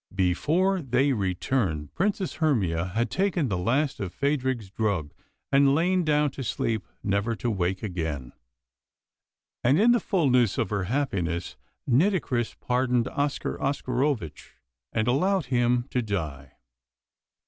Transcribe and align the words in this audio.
Before 0.15 0.81
they 0.81 1.13
returned 1.13 1.93
Princess 1.93 2.37
Hermia 2.37 2.85
had 2.87 3.11
taken 3.11 3.49
the 3.49 3.57
last 3.59 3.99
of 3.99 4.11
Phadrig's 4.11 4.71
drug 4.71 5.13
and 5.51 5.75
lain 5.75 6.03
down 6.03 6.31
to 6.31 6.43
sleep 6.43 6.83
never 7.03 7.35
to 7.35 7.51
wake 7.51 7.83
again, 7.83 8.33
and 9.63 9.79
in 9.79 9.91
the 9.91 9.99
fullness 9.99 10.57
of 10.57 10.71
her 10.71 10.85
happiness 10.85 11.55
Nitocris 11.85 12.55
pardoned 12.59 13.09
Oscar 13.09 13.61
Oscarovitch, 13.61 14.55
and 14.91 15.07
allowed 15.07 15.45
him 15.53 15.85
to 15.91 16.01
die. 16.01 16.53